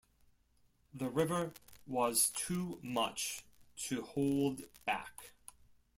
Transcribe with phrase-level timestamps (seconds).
[0.95, 1.53] The river
[1.85, 3.43] was too much
[3.89, 5.33] to hold back.